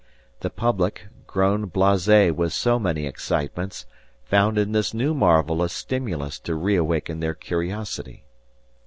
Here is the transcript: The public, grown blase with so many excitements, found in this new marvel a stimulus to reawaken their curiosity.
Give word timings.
The 0.39 0.49
public, 0.49 1.09
grown 1.27 1.65
blase 1.67 2.07
with 2.07 2.53
so 2.53 2.79
many 2.79 3.05
excitements, 3.05 3.85
found 4.23 4.57
in 4.57 4.71
this 4.71 4.95
new 4.95 5.13
marvel 5.13 5.61
a 5.61 5.69
stimulus 5.69 6.39
to 6.39 6.55
reawaken 6.55 7.19
their 7.19 7.35
curiosity. 7.35 8.25